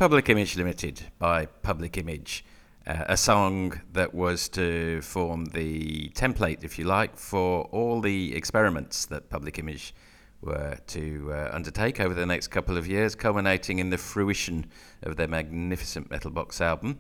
Public 0.10 0.30
Image 0.30 0.58
Limited 0.58 1.04
by 1.20 1.46
Public 1.46 1.96
Image, 1.96 2.44
uh, 2.88 3.04
a 3.10 3.16
song 3.16 3.80
that 3.94 4.12
was 4.12 4.50
to 4.50 5.04
form 5.04 5.46
the 5.46 6.10
template, 6.16 6.64
if 6.64 6.80
you 6.80 6.86
like, 6.86 7.16
for 7.16 7.66
all 7.66 8.02
the 8.02 8.36
experiments 8.36 9.06
that 9.06 9.30
Public 9.30 9.60
Image 9.60 9.94
were 10.42 10.80
to 10.88 11.32
uh, 11.32 11.52
undertake 11.54 12.00
over 12.00 12.16
the 12.16 12.26
next 12.26 12.48
couple 12.48 12.76
of 12.76 12.88
years, 12.88 13.14
culminating 13.14 13.78
in 13.78 13.92
the 13.92 14.00
fruition 14.00 14.66
of 15.04 15.16
their 15.16 15.28
magnificent 15.28 16.10
Metal 16.10 16.32
Box 16.32 16.60
album, 16.60 16.98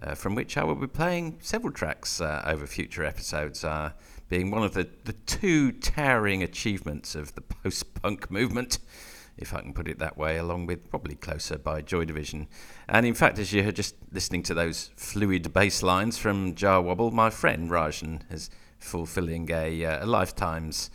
uh, 0.00 0.14
from 0.14 0.36
which 0.36 0.56
I 0.56 0.62
will 0.62 0.76
be 0.76 0.86
playing 0.86 1.38
several 1.40 1.72
tracks 1.72 2.20
uh, 2.20 2.44
over 2.46 2.68
future 2.68 3.04
episodes, 3.04 3.64
uh, 3.64 3.90
being 4.28 4.52
one 4.52 4.62
of 4.62 4.74
the, 4.74 4.88
the 5.02 5.14
two 5.14 5.72
towering 5.72 6.44
achievements 6.44 7.16
of 7.16 7.34
the 7.34 7.40
post 7.40 7.92
punk 7.94 8.30
movement 8.30 8.78
if 9.36 9.54
I 9.54 9.60
can 9.60 9.72
put 9.72 9.88
it 9.88 9.98
that 9.98 10.16
way, 10.16 10.36
along 10.36 10.66
with 10.66 10.90
probably 10.90 11.14
closer 11.14 11.58
by 11.58 11.82
Joy 11.82 12.04
Division. 12.04 12.48
And 12.88 13.06
in 13.06 13.14
fact, 13.14 13.38
as 13.38 13.52
you 13.52 13.62
heard 13.62 13.76
just 13.76 13.96
listening 14.12 14.42
to 14.44 14.54
those 14.54 14.90
fluid 14.96 15.52
bass 15.52 15.82
lines 15.82 16.18
from 16.18 16.54
Jah 16.54 16.80
Wobble, 16.80 17.10
my 17.10 17.30
friend 17.30 17.70
Rajan 17.70 18.30
is 18.30 18.50
fulfilling 18.78 19.50
a, 19.50 19.84
uh, 19.84 20.04
a 20.04 20.06
lifetime's 20.06 20.90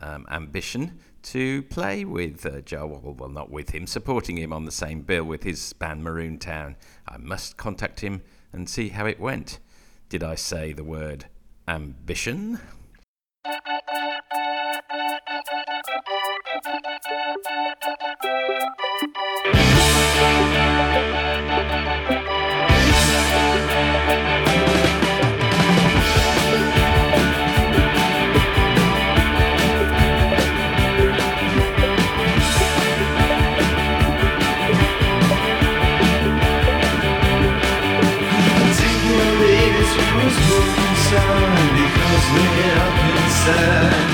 um, 0.00 0.26
ambition 0.30 0.98
to 1.22 1.62
play 1.64 2.04
with 2.04 2.44
uh, 2.44 2.60
Jah 2.60 2.86
Wobble. 2.86 3.14
Well, 3.14 3.28
not 3.28 3.50
with 3.50 3.70
him, 3.70 3.86
supporting 3.86 4.36
him 4.36 4.52
on 4.52 4.64
the 4.64 4.72
same 4.72 5.02
bill 5.02 5.24
with 5.24 5.44
his 5.44 5.72
band 5.72 6.02
Maroon 6.02 6.38
Town. 6.38 6.76
I 7.06 7.18
must 7.18 7.56
contact 7.56 8.00
him 8.00 8.22
and 8.52 8.68
see 8.68 8.88
how 8.90 9.06
it 9.06 9.20
went. 9.20 9.58
Did 10.08 10.22
I 10.22 10.34
say 10.34 10.72
the 10.72 10.84
word 10.84 11.26
ambition? 11.68 12.60
Concerned 43.44 44.11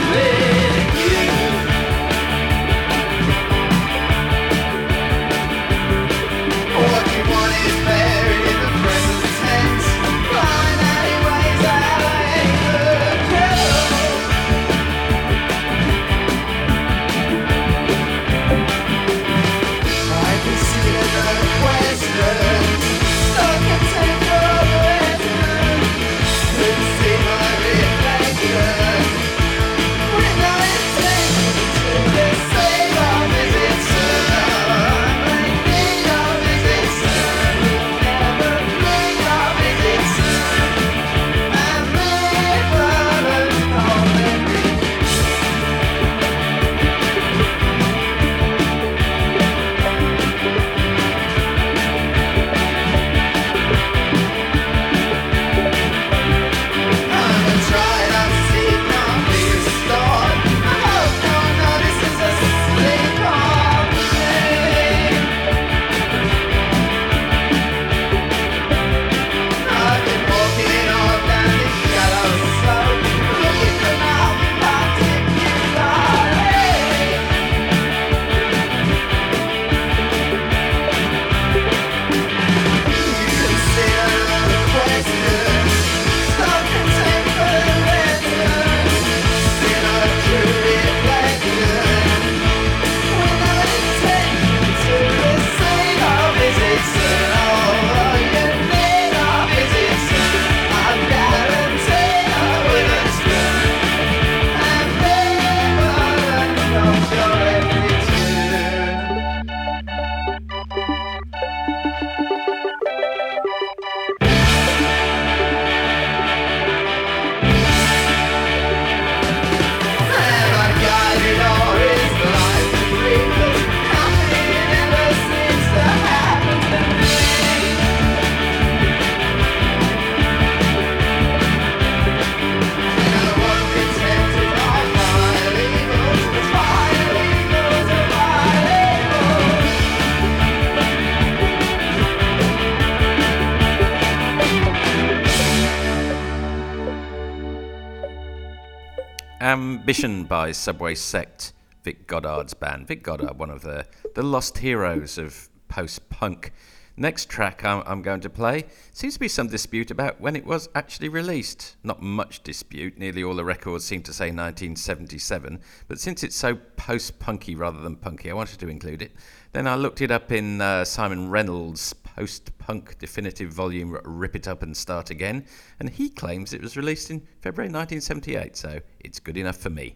Ambition 149.88 150.24
by 150.24 150.52
Subway 150.52 150.94
Sect, 150.94 151.54
Vic 151.82 152.06
Godard's 152.06 152.52
band. 152.52 152.86
Vic 152.86 153.02
Godard, 153.02 153.38
one 153.38 153.48
of 153.48 153.62
the, 153.62 153.86
the 154.14 154.22
lost 154.22 154.58
heroes 154.58 155.16
of 155.16 155.48
post 155.68 156.10
punk. 156.10 156.52
Next 156.98 157.30
track 157.30 157.64
I'm, 157.64 157.82
I'm 157.86 158.02
going 158.02 158.20
to 158.20 158.28
play 158.28 158.66
seems 158.92 159.14
to 159.14 159.20
be 159.20 159.28
some 159.28 159.46
dispute 159.46 159.90
about 159.90 160.20
when 160.20 160.36
it 160.36 160.44
was 160.44 160.68
actually 160.74 161.08
released. 161.08 161.76
Not 161.82 162.02
much 162.02 162.42
dispute, 162.42 162.98
nearly 162.98 163.24
all 163.24 163.34
the 163.34 163.46
records 163.46 163.86
seem 163.86 164.02
to 164.02 164.12
say 164.12 164.26
1977, 164.26 165.58
but 165.88 165.98
since 165.98 166.22
it's 166.22 166.36
so 166.36 166.56
post 166.76 167.18
punky 167.18 167.54
rather 167.54 167.80
than 167.80 167.96
punky, 167.96 168.30
I 168.30 168.34
wanted 168.34 168.60
to 168.60 168.68
include 168.68 169.00
it. 169.00 169.12
Then 169.52 169.66
I 169.66 169.76
looked 169.76 170.02
it 170.02 170.10
up 170.10 170.30
in 170.30 170.60
uh, 170.60 170.84
Simon 170.84 171.30
Reynolds' 171.30 171.94
post 172.18 172.58
punk 172.58 172.98
definitive 172.98 173.52
volume, 173.52 173.96
Rip 174.04 174.34
It 174.34 174.48
Up 174.48 174.64
and 174.64 174.76
Start 174.76 175.10
Again, 175.10 175.44
and 175.78 175.88
he 175.88 176.08
claims 176.08 176.52
it 176.52 176.60
was 176.60 176.76
released 176.76 177.12
in 177.12 177.20
February 177.40 177.70
1978, 177.70 178.56
so 178.56 178.80
it's 178.98 179.20
good 179.20 179.36
enough 179.36 179.56
for 179.56 179.70
me. 179.70 179.94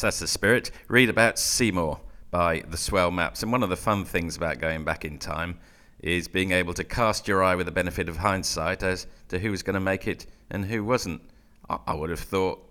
Yes, 0.00 0.16
that's 0.16 0.20
the 0.20 0.28
spirit. 0.28 0.70
Read 0.88 1.10
about 1.10 1.38
Seymour 1.38 2.00
by 2.30 2.64
the 2.66 2.78
Swell 2.78 3.10
Maps. 3.10 3.42
And 3.42 3.52
one 3.52 3.62
of 3.62 3.68
the 3.68 3.76
fun 3.76 4.06
things 4.06 4.34
about 4.34 4.58
going 4.58 4.82
back 4.82 5.04
in 5.04 5.18
time 5.18 5.58
is 5.98 6.26
being 6.26 6.52
able 6.52 6.72
to 6.72 6.84
cast 6.84 7.28
your 7.28 7.44
eye 7.44 7.54
with 7.54 7.66
the 7.66 7.72
benefit 7.72 8.08
of 8.08 8.16
hindsight 8.16 8.82
as 8.82 9.06
to 9.28 9.38
who 9.38 9.50
was 9.50 9.62
going 9.62 9.74
to 9.74 9.80
make 9.80 10.08
it 10.08 10.24
and 10.50 10.64
who 10.64 10.82
wasn't. 10.84 11.20
I, 11.68 11.92
would 11.92 12.08
have 12.08 12.18
thought 12.18 12.66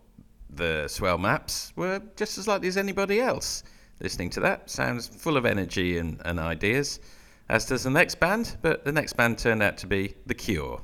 the 0.49 0.88
Swell 0.88 1.19
Maps 1.19 1.71
were 1.75 2.01
just 2.15 2.39
as 2.39 2.47
likely 2.47 2.67
as 2.67 2.77
anybody 2.77 3.21
else. 3.21 3.63
Listening 4.01 4.32
to 4.32 4.39
that 4.39 4.67
sounds 4.67 5.05
full 5.07 5.38
of 5.38 5.45
energy 5.45 5.99
and, 5.99 6.19
and 6.25 6.39
ideas, 6.39 6.99
as 7.47 7.63
does 7.67 7.84
the 7.84 7.91
next 7.91 8.19
band, 8.19 8.57
but 8.63 8.86
the 8.86 8.91
next 8.91 9.13
band 9.13 9.38
turned 9.38 9.61
out 9.61 9.77
to 9.77 9.86
be 9.86 10.15
The 10.25 10.34
Cure. 10.34 10.82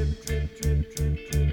Drip, 0.00 0.24
drip, 0.24 0.60
drip, 0.60 0.94
drip, 0.94 1.30
drip, 1.30 1.49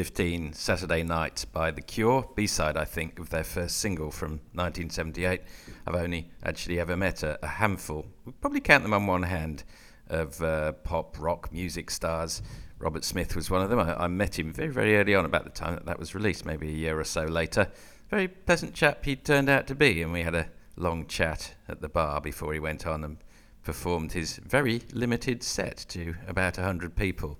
15 0.00 0.54
Saturday 0.54 1.02
Night 1.02 1.44
by 1.52 1.70
The 1.70 1.82
Cure, 1.82 2.26
B 2.34 2.46
side, 2.46 2.74
I 2.74 2.86
think, 2.86 3.18
of 3.18 3.28
their 3.28 3.44
first 3.44 3.76
single 3.76 4.10
from 4.10 4.40
1978. 4.54 5.42
I've 5.86 5.94
only 5.94 6.30
actually 6.42 6.80
ever 6.80 6.96
met 6.96 7.22
a, 7.22 7.38
a 7.42 7.46
handful, 7.46 8.06
we 8.24 8.32
probably 8.32 8.60
count 8.60 8.82
them 8.82 8.94
on 8.94 9.06
one 9.06 9.24
hand, 9.24 9.62
of 10.08 10.40
uh, 10.40 10.72
pop 10.72 11.20
rock 11.20 11.52
music 11.52 11.90
stars. 11.90 12.40
Robert 12.78 13.04
Smith 13.04 13.36
was 13.36 13.50
one 13.50 13.60
of 13.60 13.68
them. 13.68 13.78
I, 13.78 14.04
I, 14.04 14.06
met 14.06 14.38
him 14.38 14.54
very, 14.54 14.70
very 14.70 14.96
early 14.96 15.14
on, 15.14 15.26
about 15.26 15.44
the 15.44 15.50
time 15.50 15.74
that 15.74 15.84
that 15.84 15.98
was 15.98 16.14
released, 16.14 16.46
maybe 16.46 16.68
a 16.68 16.72
year 16.72 16.98
or 16.98 17.04
so 17.04 17.26
later. 17.26 17.70
Very 18.08 18.28
pleasant 18.28 18.72
chap 18.72 19.04
he 19.04 19.16
turned 19.16 19.50
out 19.50 19.66
to 19.66 19.74
be, 19.74 20.00
and 20.00 20.14
we 20.14 20.22
had 20.22 20.34
a 20.34 20.48
long 20.76 21.06
chat 21.08 21.56
at 21.68 21.82
the 21.82 21.90
bar 21.90 22.22
before 22.22 22.54
he 22.54 22.58
went 22.58 22.86
on 22.86 23.04
and 23.04 23.18
performed 23.64 24.12
his 24.12 24.38
very 24.38 24.80
limited 24.94 25.42
set 25.42 25.84
to 25.90 26.14
about 26.26 26.56
100 26.56 26.96
people. 26.96 27.38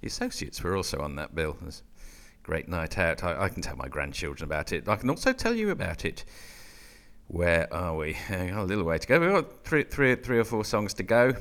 The 0.00 0.08
associates 0.08 0.60
were 0.64 0.76
also 0.76 0.98
on 0.98 1.14
that 1.14 1.36
bill 1.36 1.56
great 2.50 2.68
night 2.68 2.98
out. 2.98 3.22
I, 3.22 3.44
I 3.44 3.48
can 3.48 3.62
tell 3.62 3.76
my 3.76 3.86
grandchildren 3.86 4.44
about 4.44 4.72
it. 4.72 4.88
I 4.88 4.96
can 4.96 5.08
also 5.08 5.32
tell 5.32 5.54
you 5.54 5.70
about 5.70 6.04
it. 6.04 6.24
Where 7.28 7.72
are 7.72 7.94
we? 7.94 8.16
A 8.28 8.64
little 8.64 8.82
way 8.82 8.98
to 8.98 9.06
go. 9.06 9.20
We've 9.20 9.30
got 9.30 9.62
three, 9.62 9.84
three, 9.84 10.16
three 10.16 10.40
or 10.40 10.42
four 10.42 10.64
songs 10.64 10.92
to 10.94 11.04
go. 11.04 11.32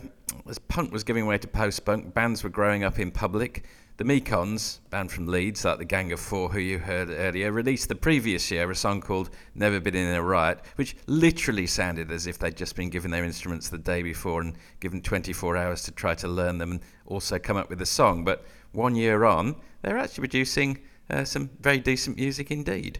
As 0.47 0.59
punk 0.59 0.91
was 0.91 1.03
giving 1.03 1.25
way 1.25 1.39
to 1.39 1.47
post 1.47 1.83
punk, 1.83 2.13
bands 2.13 2.43
were 2.43 2.51
growing 2.51 2.83
up 2.83 2.99
in 2.99 3.09
public. 3.09 3.65
The 3.97 4.03
Mekons, 4.03 4.81
band 4.91 5.11
from 5.11 5.25
Leeds, 5.25 5.65
like 5.65 5.79
the 5.79 5.83
Gang 5.83 6.11
of 6.11 6.19
Four, 6.19 6.49
who 6.49 6.59
you 6.59 6.77
heard 6.77 7.09
earlier, 7.09 7.51
released 7.51 7.89
the 7.89 7.95
previous 7.95 8.51
year 8.51 8.69
a 8.69 8.75
song 8.75 9.01
called 9.01 9.31
Never 9.55 9.79
Been 9.79 9.95
in 9.95 10.13
a 10.13 10.21
Riot, 10.21 10.59
which 10.75 10.95
literally 11.07 11.65
sounded 11.65 12.11
as 12.11 12.27
if 12.27 12.37
they'd 12.37 12.55
just 12.55 12.75
been 12.75 12.91
given 12.91 13.09
their 13.09 13.25
instruments 13.25 13.69
the 13.69 13.79
day 13.79 14.03
before 14.03 14.41
and 14.41 14.55
given 14.79 15.01
24 15.01 15.57
hours 15.57 15.81
to 15.85 15.91
try 15.91 16.13
to 16.13 16.27
learn 16.27 16.59
them 16.59 16.73
and 16.73 16.81
also 17.07 17.39
come 17.39 17.57
up 17.57 17.71
with 17.71 17.81
a 17.81 17.87
song. 17.87 18.23
But 18.23 18.45
one 18.73 18.93
year 18.93 19.25
on, 19.25 19.55
they're 19.81 19.97
actually 19.97 20.27
producing 20.27 20.77
Uh, 21.09 21.23
some 21.25 21.49
very 21.59 21.79
decent 21.79 22.17
music 22.17 22.51
indeed. 22.51 22.99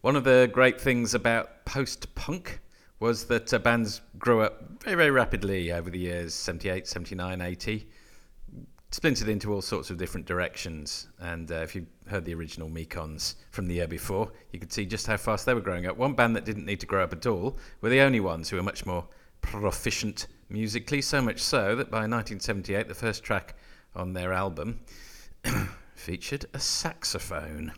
One 0.00 0.14
of 0.14 0.22
the 0.22 0.48
great 0.52 0.80
things 0.80 1.14
about 1.14 1.64
post 1.64 2.14
punk 2.14 2.60
was 3.00 3.24
that 3.24 3.52
uh, 3.52 3.58
bands 3.58 4.00
grew 4.16 4.42
up 4.42 4.80
very, 4.80 4.94
very 4.94 5.10
rapidly 5.10 5.72
over 5.72 5.90
the 5.90 5.98
years 5.98 6.34
78, 6.34 6.86
79, 6.86 7.40
80, 7.40 7.88
splintered 8.92 9.28
into 9.28 9.52
all 9.52 9.60
sorts 9.60 9.90
of 9.90 9.98
different 9.98 10.24
directions. 10.24 11.08
And 11.18 11.50
uh, 11.50 11.56
if 11.56 11.74
you 11.74 11.84
heard 12.06 12.24
the 12.24 12.34
original 12.34 12.68
Mekons 12.68 13.34
from 13.50 13.66
the 13.66 13.74
year 13.74 13.88
before, 13.88 14.30
you 14.52 14.60
could 14.60 14.72
see 14.72 14.86
just 14.86 15.08
how 15.08 15.16
fast 15.16 15.46
they 15.46 15.54
were 15.54 15.60
growing 15.60 15.86
up. 15.86 15.96
One 15.96 16.14
band 16.14 16.36
that 16.36 16.44
didn't 16.44 16.64
need 16.64 16.78
to 16.78 16.86
grow 16.86 17.02
up 17.02 17.12
at 17.12 17.26
all 17.26 17.58
were 17.80 17.90
the 17.90 18.00
only 18.00 18.20
ones 18.20 18.48
who 18.48 18.56
were 18.56 18.62
much 18.62 18.86
more 18.86 19.04
proficient 19.40 20.28
musically, 20.48 21.02
so 21.02 21.20
much 21.20 21.40
so 21.40 21.74
that 21.74 21.90
by 21.90 22.06
1978, 22.06 22.86
the 22.86 22.94
first 22.94 23.24
track 23.24 23.56
on 23.96 24.12
their 24.12 24.32
album 24.32 24.78
featured 25.96 26.46
a 26.54 26.60
saxophone. 26.60 27.72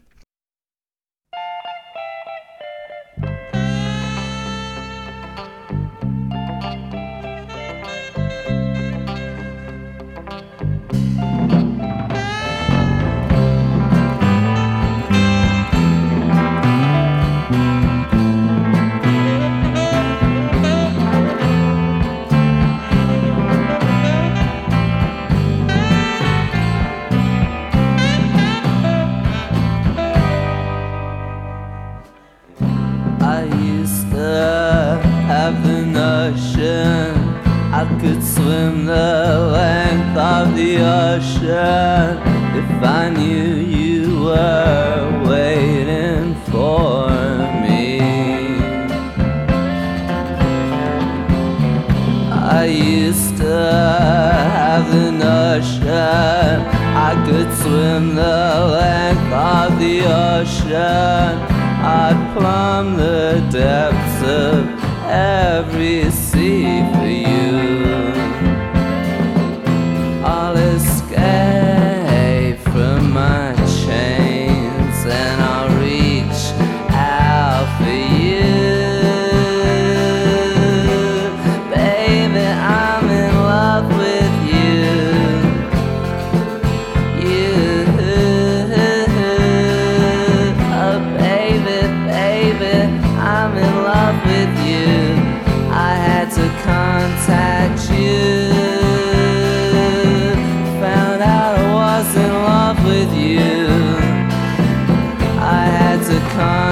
Swim 58.00 58.14
the 58.14 58.66
length 58.72 59.32
of 59.32 59.78
the 59.78 60.00
ocean. 60.00 61.38
I'd 61.82 62.34
plumb 62.36 62.96
the 62.96 63.46
depths 63.50 64.22
of 64.22 64.66
every 65.06 66.09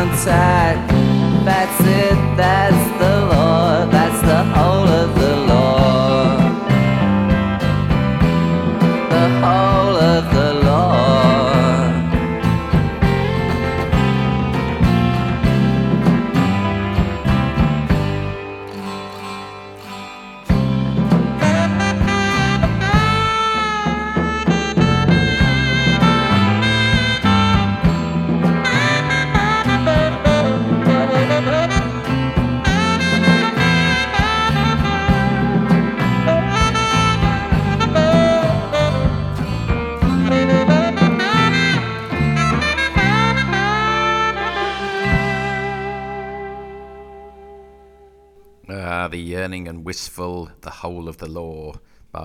contact. 0.09 0.88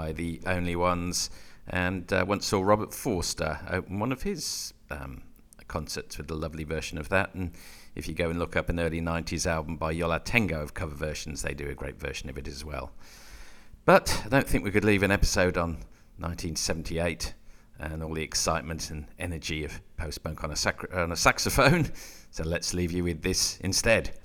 By 0.03 0.11
the 0.11 0.41
only 0.45 0.75
ones. 0.75 1.29
And 1.65 2.11
uh, 2.11 2.25
once 2.27 2.45
saw 2.47 2.61
Robert 2.61 2.93
Forster 2.93 3.59
open 3.69 3.99
one 4.01 4.11
of 4.11 4.23
his 4.23 4.73
um, 4.91 5.21
concerts 5.69 6.17
with 6.17 6.29
a 6.29 6.35
lovely 6.35 6.65
version 6.65 6.97
of 6.97 7.07
that. 7.07 7.33
And 7.35 7.51
if 7.95 8.05
you 8.09 8.13
go 8.13 8.29
and 8.29 8.37
look 8.37 8.57
up 8.57 8.67
an 8.67 8.81
early 8.81 8.99
90s 8.99 9.47
album 9.47 9.77
by 9.77 9.91
Yo 9.91 10.09
La 10.09 10.17
Tengo 10.17 10.61
of 10.61 10.73
cover 10.73 10.93
versions, 10.93 11.41
they 11.41 11.53
do 11.53 11.69
a 11.69 11.73
great 11.73 11.97
version 11.97 12.29
of 12.29 12.37
it 12.37 12.49
as 12.49 12.65
well. 12.65 12.91
But 13.85 14.23
I 14.25 14.27
don't 14.27 14.45
think 14.45 14.65
we 14.65 14.71
could 14.71 14.83
leave 14.83 15.03
an 15.03 15.11
episode 15.11 15.57
on 15.57 15.75
1978 16.17 17.33
and 17.79 18.03
all 18.03 18.13
the 18.13 18.23
excitement 18.23 18.89
and 18.89 19.07
energy 19.17 19.63
of 19.63 19.79
post 19.95 20.21
punk 20.21 20.43
on, 20.43 20.53
on 20.93 21.11
a 21.13 21.15
saxophone. 21.15 21.89
So 22.29 22.43
let's 22.43 22.73
leave 22.73 22.91
you 22.91 23.03
with 23.03 23.21
this 23.21 23.59
instead. 23.59 24.19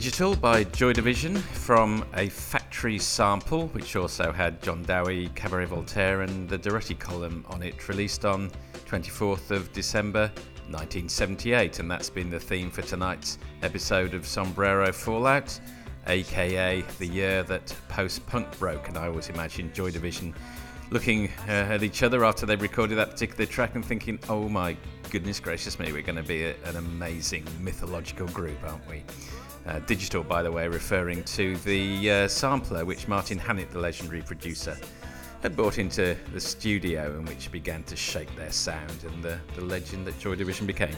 Digital 0.00 0.34
by 0.34 0.64
Joy 0.64 0.94
Division 0.94 1.36
from 1.36 2.06
a 2.14 2.30
factory 2.30 2.98
sample, 2.98 3.66
which 3.68 3.96
also 3.96 4.32
had 4.32 4.62
John 4.62 4.82
Dowie, 4.82 5.28
Cabaret 5.34 5.66
Voltaire, 5.66 6.22
and 6.22 6.48
the 6.48 6.58
Durutti 6.58 6.98
column 6.98 7.44
on 7.50 7.62
it, 7.62 7.86
released 7.86 8.24
on 8.24 8.50
24th 8.86 9.50
of 9.50 9.70
December 9.74 10.32
1978. 10.70 11.80
And 11.80 11.90
that's 11.90 12.08
been 12.08 12.30
the 12.30 12.40
theme 12.40 12.70
for 12.70 12.80
tonight's 12.80 13.36
episode 13.62 14.14
of 14.14 14.26
Sombrero 14.26 14.90
Fallout, 14.90 15.60
aka 16.06 16.82
the 16.98 17.06
year 17.06 17.42
that 17.42 17.76
post 17.90 18.26
punk 18.26 18.58
broke. 18.58 18.88
And 18.88 18.96
I 18.96 19.06
always 19.06 19.28
imagine 19.28 19.70
Joy 19.74 19.90
Division 19.90 20.34
looking 20.88 21.28
uh, 21.46 21.50
at 21.50 21.82
each 21.82 22.02
other 22.02 22.24
after 22.24 22.46
they 22.46 22.56
recorded 22.56 22.94
that 22.94 23.10
particular 23.10 23.44
track 23.44 23.74
and 23.74 23.84
thinking, 23.84 24.18
oh 24.30 24.48
my 24.48 24.78
goodness 25.10 25.40
gracious 25.40 25.78
me, 25.78 25.92
we're 25.92 26.00
going 26.00 26.16
to 26.16 26.22
be 26.22 26.44
a, 26.44 26.54
an 26.64 26.76
amazing 26.76 27.44
mythological 27.60 28.28
group, 28.28 28.56
aren't 28.64 28.88
we? 28.88 29.04
Uh, 29.70 29.78
digital, 29.86 30.24
by 30.24 30.42
the 30.42 30.50
way, 30.50 30.66
referring 30.66 31.22
to 31.22 31.56
the 31.58 32.10
uh, 32.10 32.28
sampler 32.28 32.84
which 32.84 33.06
Martin 33.06 33.38
Hannett, 33.38 33.70
the 33.70 33.78
legendary 33.78 34.20
producer, 34.20 34.76
had 35.42 35.54
brought 35.54 35.78
into 35.78 36.16
the 36.32 36.40
studio 36.40 37.16
and 37.16 37.28
which 37.28 37.52
began 37.52 37.84
to 37.84 37.94
shape 37.94 38.34
their 38.34 38.50
sound 38.50 39.04
and 39.04 39.22
the, 39.22 39.38
the 39.54 39.60
legend 39.60 40.08
that 40.08 40.18
Joy 40.18 40.34
Division 40.34 40.66
became. 40.66 40.96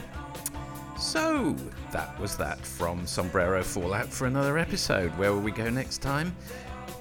So, 0.97 1.55
that 1.91 2.19
was 2.19 2.35
that 2.37 2.65
from 2.65 3.05
Sombrero 3.05 3.61
Fallout 3.61 4.07
for 4.07 4.25
another 4.25 4.57
episode. 4.57 5.11
Where 5.19 5.31
will 5.31 5.41
we 5.41 5.51
go 5.51 5.69
next 5.69 5.99
time? 5.99 6.35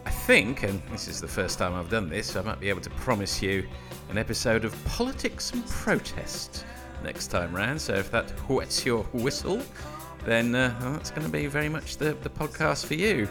I 0.04 0.10
think, 0.10 0.64
and 0.64 0.82
this 0.90 1.08
is 1.08 1.22
the 1.22 1.28
first 1.28 1.58
time 1.58 1.72
I've 1.72 1.88
done 1.88 2.10
this, 2.10 2.32
so 2.32 2.40
I 2.40 2.42
might 2.42 2.60
be 2.60 2.68
able 2.68 2.82
to 2.82 2.90
promise 2.90 3.40
you 3.40 3.66
an 4.10 4.18
episode 4.18 4.66
of 4.66 4.84
politics 4.84 5.54
and 5.54 5.66
protest 5.68 6.66
next 7.02 7.28
time 7.28 7.56
round. 7.56 7.80
So 7.80 7.94
if 7.94 8.10
that 8.10 8.28
whets 8.48 8.84
your 8.84 9.04
whistle, 9.14 9.62
then 10.24 10.54
uh, 10.54 10.76
well, 10.80 10.92
that's 10.92 11.10
going 11.10 11.26
to 11.26 11.32
be 11.32 11.46
very 11.46 11.68
much 11.68 11.96
the, 11.96 12.14
the 12.22 12.30
podcast 12.30 12.86
for 12.86 12.94
you. 12.94 13.28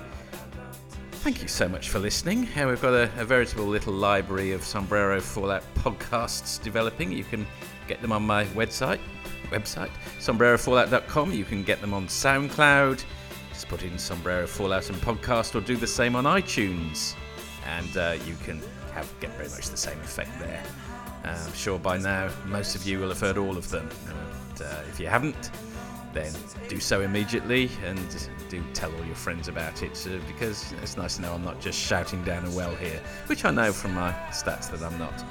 Thank 1.23 1.41
you 1.41 1.47
so 1.47 1.69
much 1.69 1.89
for 1.89 1.99
listening. 1.99 2.47
Uh, 2.57 2.67
we've 2.67 2.81
got 2.81 2.93
a, 2.93 3.03
a 3.17 3.25
veritable 3.25 3.65
little 3.65 3.93
library 3.93 4.53
of 4.53 4.63
Sombrero 4.63 5.21
Fallout 5.21 5.63
podcasts 5.75 6.61
developing. 6.61 7.11
You 7.11 7.23
can 7.23 7.45
get 7.87 8.01
them 8.01 8.11
on 8.11 8.23
my 8.23 8.45
website, 8.45 8.99
website 9.51 9.91
sombrerofallout.com. 10.19 11.31
You 11.31 11.45
can 11.45 11.63
get 11.63 11.79
them 11.79 11.93
on 11.93 12.07
SoundCloud. 12.07 13.03
Just 13.49 13.67
put 13.67 13.83
in 13.83 13.99
Sombrero 13.99 14.47
Fallout 14.47 14.89
and 14.89 14.99
podcast, 15.01 15.53
or 15.53 15.61
do 15.61 15.75
the 15.75 15.85
same 15.85 16.15
on 16.15 16.23
iTunes, 16.23 17.13
and 17.67 17.97
uh, 17.97 18.15
you 18.25 18.35
can 18.43 18.59
have 18.93 19.07
get 19.19 19.29
very 19.31 19.49
much 19.49 19.69
the 19.69 19.77
same 19.77 19.99
effect 19.99 20.31
there. 20.39 20.63
Uh, 21.23 21.37
I'm 21.45 21.53
sure 21.53 21.77
by 21.77 21.97
now 21.97 22.31
most 22.45 22.75
of 22.75 22.85
you 22.85 22.99
will 22.99 23.09
have 23.09 23.19
heard 23.19 23.37
all 23.37 23.57
of 23.57 23.69
them. 23.69 23.87
Uh, 24.59 24.81
if 24.89 24.99
you 24.99 25.07
haven't, 25.07 25.51
then 26.13 26.33
do 26.67 26.79
so 26.79 27.01
immediately 27.01 27.69
and 27.85 27.99
do 28.49 28.63
tell 28.73 28.93
all 28.95 29.05
your 29.05 29.15
friends 29.15 29.47
about 29.47 29.83
it 29.83 30.07
uh, 30.07 30.17
because 30.27 30.73
it's 30.81 30.97
nice 30.97 31.15
to 31.17 31.21
know 31.21 31.33
I'm 31.33 31.43
not 31.43 31.59
just 31.59 31.79
shouting 31.79 32.23
down 32.23 32.45
a 32.45 32.51
well 32.51 32.75
here, 32.75 33.01
which 33.27 33.45
I 33.45 33.51
know 33.51 33.71
from 33.71 33.93
my 33.93 34.11
stats 34.31 34.69
that 34.71 34.81
I'm 34.81 34.97
not. 34.97 35.23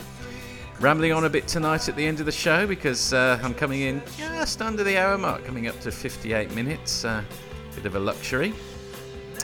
Rambling 0.81 1.12
on 1.12 1.24
a 1.24 1.31
bit 1.31 1.47
tonight 1.47 1.89
at 1.89 1.97
the 1.97 2.07
end 2.07 2.20
of 2.20 2.26
the 2.26 2.33
show 2.33 2.66
because 2.66 3.12
uh, 3.12 3.39
I'm 3.43 3.53
coming 3.53 3.83
in 3.83 4.03
just 4.16 4.62
under 4.62 4.83
the 4.83 4.97
hour 4.97 5.18
mark, 5.18 5.45
coming 5.45 5.66
up 5.66 5.78
to 5.81 5.93
58 5.93 6.55
minutes. 6.55 7.05
Uh, 7.05 7.22
bit 7.74 7.87
of 7.87 7.97
a 7.97 8.01
luxury. 8.01 8.55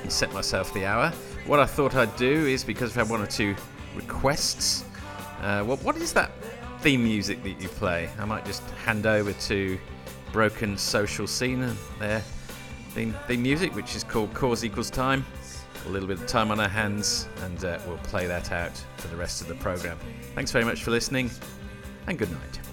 Set 0.09 0.33
myself 0.33 0.73
the 0.75 0.85
hour. 0.85 1.11
What 1.47 1.61
I 1.61 1.67
thought 1.67 1.95
I'd 1.95 2.15
do 2.17 2.47
is 2.47 2.65
because 2.65 2.91
I've 2.91 3.07
had 3.07 3.11
one 3.11 3.23
or 3.23 3.27
two 3.27 3.55
requests. 3.95 4.85
Uh, 5.41 5.63
what 5.63 5.97
is 5.97 6.13
that 6.13 6.33
theme 6.81 7.05
music 7.05 7.43
that 7.43 7.61
you 7.61 7.69
play? 7.69 8.09
I 8.19 8.25
might 8.25 8.45
just 8.45 8.63
hand 8.85 9.07
over 9.07 9.33
to 9.33 9.79
Broken 10.33 10.77
Social 10.77 11.27
Scene 11.27 11.63
and 11.63 11.79
their 11.99 12.21
theme, 12.91 13.15
theme 13.27 13.43
music, 13.43 13.75
which 13.75 13.95
is 13.95 14.05
called 14.05 14.33
Cause 14.35 14.65
Equals 14.65 14.91
Time. 14.91 15.25
A 15.87 15.89
little 15.89 16.09
bit 16.09 16.19
of 16.19 16.27
time 16.27 16.51
on 16.51 16.59
our 16.59 16.69
hands, 16.69 17.29
and 17.43 17.65
uh, 17.65 17.79
we'll 17.87 17.99
play 17.99 18.27
that 18.27 18.51
out 18.51 18.77
for 18.97 19.09
the 19.09 19.17
rest 19.17 19.41
of 19.41 19.49
the 19.49 19.55
program. 19.57 19.99
Thanks 20.35 20.51
very 20.51 20.65
much 20.65 20.83
for 20.83 20.91
listening, 20.91 21.31
and 22.07 22.19
good 22.19 22.31
night. 22.31 22.66